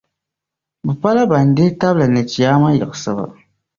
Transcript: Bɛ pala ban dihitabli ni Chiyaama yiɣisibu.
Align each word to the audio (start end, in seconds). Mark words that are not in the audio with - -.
Bɛ 0.85 0.93
pala 1.01 1.21
ban 1.31 1.47
dihitabli 1.55 2.05
ni 2.07 2.21
Chiyaama 2.31 2.69
yiɣisibu. 2.75 3.25